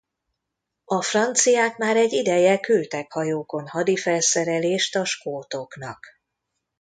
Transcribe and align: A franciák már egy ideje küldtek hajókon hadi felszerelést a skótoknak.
A 0.85 1.01
franciák 1.01 1.77
már 1.77 1.95
egy 1.95 2.13
ideje 2.13 2.59
küldtek 2.59 3.11
hajókon 3.11 3.67
hadi 3.67 3.97
felszerelést 3.97 4.95
a 4.95 5.05
skótoknak. 5.05 6.05